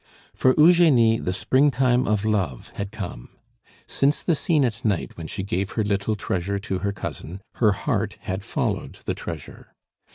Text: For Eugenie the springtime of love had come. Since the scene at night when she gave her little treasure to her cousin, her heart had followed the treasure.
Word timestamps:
For 0.33 0.55
Eugenie 0.57 1.19
the 1.19 1.31
springtime 1.31 2.07
of 2.07 2.25
love 2.25 2.69
had 2.73 2.89
come. 2.91 3.29
Since 3.85 4.23
the 4.23 4.33
scene 4.33 4.65
at 4.65 4.83
night 4.83 5.15
when 5.15 5.27
she 5.27 5.43
gave 5.43 5.73
her 5.73 5.83
little 5.83 6.15
treasure 6.15 6.57
to 6.57 6.79
her 6.79 6.91
cousin, 6.91 7.39
her 7.57 7.73
heart 7.73 8.17
had 8.21 8.43
followed 8.43 8.95
the 9.05 9.13
treasure. 9.13 9.75